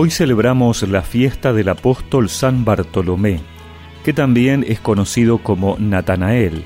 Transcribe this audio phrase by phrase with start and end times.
[0.00, 3.40] Hoy celebramos la fiesta del apóstol San Bartolomé,
[4.04, 6.62] que también es conocido como Natanael.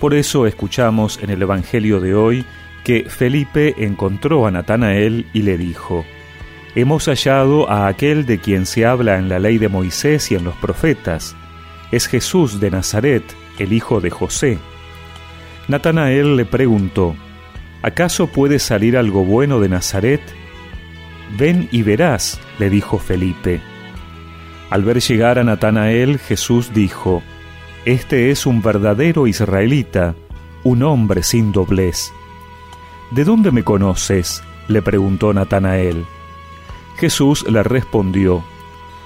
[0.00, 2.46] Por eso escuchamos en el Evangelio de hoy
[2.82, 6.06] que Felipe encontró a Natanael y le dijo,
[6.74, 10.44] Hemos hallado a aquel de quien se habla en la ley de Moisés y en
[10.44, 11.36] los profetas.
[11.92, 13.24] Es Jesús de Nazaret,
[13.58, 14.58] el hijo de José.
[15.68, 17.14] Natanael le preguntó,
[17.82, 20.22] ¿acaso puede salir algo bueno de Nazaret?
[21.38, 23.60] Ven y verás, le dijo Felipe.
[24.70, 27.22] Al ver llegar a Natanael, Jesús dijo,
[27.84, 30.14] Este es un verdadero israelita,
[30.62, 32.12] un hombre sin doblez.
[33.10, 34.42] ¿De dónde me conoces?
[34.68, 36.04] le preguntó Natanael.
[36.96, 38.44] Jesús le respondió,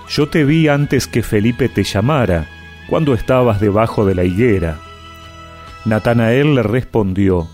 [0.08, 2.46] Yo te vi antes que Felipe te llamara,
[2.88, 4.78] cuando estabas debajo de la higuera.
[5.84, 7.48] Natanael le respondió,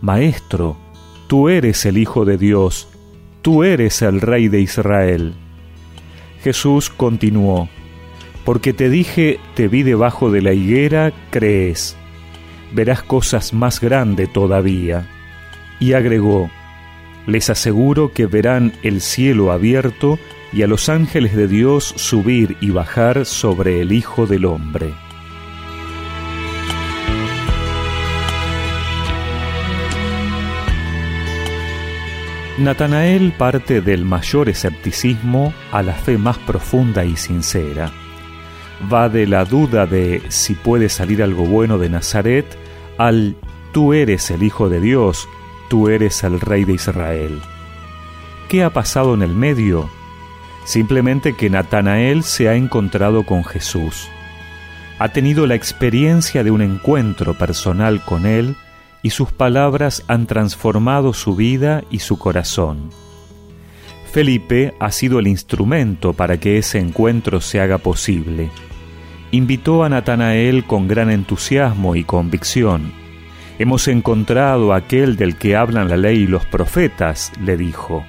[0.00, 0.76] Maestro,
[1.26, 2.88] tú eres el Hijo de Dios,
[3.44, 5.34] tú eres el Rey de Israel.
[6.42, 7.68] Jesús continuó,
[8.42, 11.94] Porque te dije, te vi debajo de la higuera, crees.
[12.72, 15.06] Verás cosas más grandes todavía.
[15.78, 16.50] Y agregó,
[17.26, 20.18] Les aseguro que verán el cielo abierto
[20.50, 24.94] y a los ángeles de Dios subir y bajar sobre el Hijo del Hombre.
[32.56, 37.90] Natanael parte del mayor escepticismo a la fe más profunda y sincera.
[38.92, 42.46] Va de la duda de si puede salir algo bueno de Nazaret
[42.96, 43.34] al
[43.72, 45.28] tú eres el Hijo de Dios,
[45.68, 47.40] tú eres el Rey de Israel.
[48.48, 49.90] ¿Qué ha pasado en el medio?
[50.64, 54.08] Simplemente que Natanael se ha encontrado con Jesús.
[55.00, 58.54] Ha tenido la experiencia de un encuentro personal con Él
[59.04, 62.88] y sus palabras han transformado su vida y su corazón.
[64.10, 68.48] Felipe ha sido el instrumento para que ese encuentro se haga posible.
[69.30, 72.92] Invitó a Natanael con gran entusiasmo y convicción.
[73.58, 78.06] Hemos encontrado aquel del que hablan la ley y los profetas, le dijo.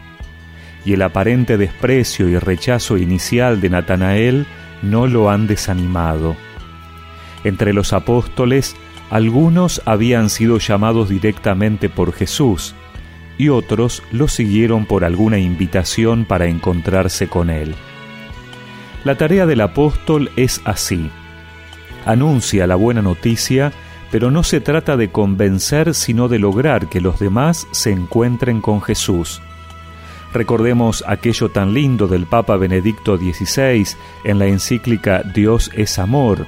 [0.85, 4.47] Y el aparente desprecio y rechazo inicial de Natanael
[4.81, 6.37] no lo han desanimado.
[7.43, 8.77] Entre los apóstoles
[9.09, 12.75] algunos habían sido llamados directamente por Jesús
[13.37, 17.75] y otros lo siguieron por alguna invitación para encontrarse con él.
[19.03, 21.09] La tarea del apóstol es así.
[22.05, 23.71] Anuncia la buena noticia,
[24.11, 28.81] pero no se trata de convencer, sino de lograr que los demás se encuentren con
[28.81, 29.41] Jesús.
[30.33, 33.87] Recordemos aquello tan lindo del Papa Benedicto XVI
[34.23, 36.45] en la encíclica Dios es amor,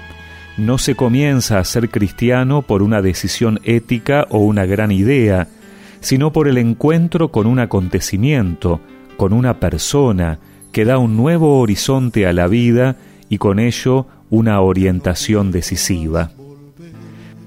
[0.57, 5.47] no se comienza a ser cristiano por una decisión ética o una gran idea,
[5.99, 8.81] sino por el encuentro con un acontecimiento,
[9.17, 10.39] con una persona,
[10.71, 12.97] que da un nuevo horizonte a la vida
[13.29, 16.31] y con ello una orientación decisiva.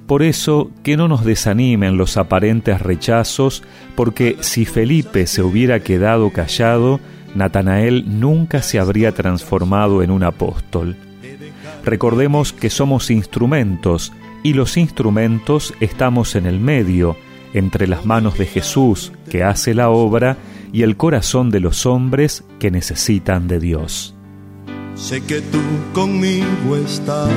[0.06, 3.62] Por eso, que no nos desanimen los aparentes rechazos,
[3.94, 6.98] porque si Felipe se hubiera quedado callado,
[7.36, 10.96] Natanael nunca se habría transformado en un apóstol.
[11.84, 17.16] Recordemos que somos instrumentos y los instrumentos estamos en el medio,
[17.52, 20.36] entre las manos de Jesús que hace la obra
[20.72, 24.14] y el corazón de los hombres que necesitan de Dios.
[24.94, 25.58] Sé que tú
[25.92, 27.30] conmigo estás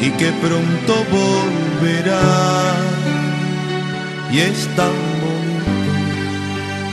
[0.00, 2.76] y que pronto volverás
[4.32, 5.46] y es tan bonito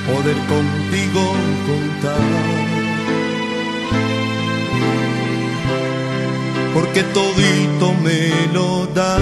[0.06, 1.34] poder contigo
[1.66, 2.62] contar.
[6.74, 9.18] Porque todito me lo da.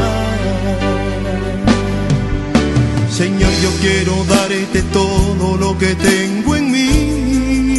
[3.10, 7.78] Señor, yo quiero darte todo lo que tengo en mí.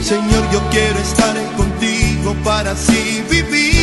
[0.00, 3.73] Señor, yo quiero estar contigo para así vivir.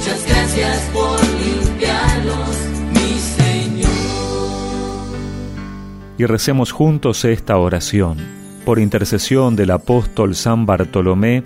[0.00, 2.56] Muchas gracias por limpiarlos,
[2.94, 3.90] mi Señor.
[6.16, 8.16] Y recemos juntos esta oración.
[8.64, 11.42] Por intercesión del apóstol San Bartolomé,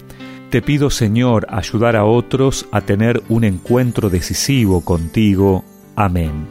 [0.51, 5.65] te pido Señor ayudar a otros a tener un encuentro decisivo contigo.
[5.97, 6.47] Amén.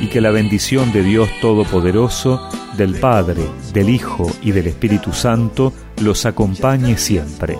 [0.00, 2.42] Y que la bendición de Dios Todopoderoso,
[2.76, 7.56] del Padre, del Hijo y del Espíritu Santo los acompañe siempre.